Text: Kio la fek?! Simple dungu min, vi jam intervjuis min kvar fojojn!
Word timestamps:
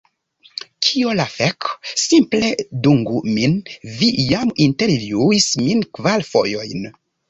Kio 0.87 1.11
la 1.19 1.27
fek?! 1.33 1.67
Simple 2.05 2.51
dungu 2.89 3.23
min, 3.37 3.55
vi 4.01 4.13
jam 4.33 4.57
intervjuis 4.69 5.55
min 5.65 5.89
kvar 6.01 6.31
fojojn! 6.37 6.95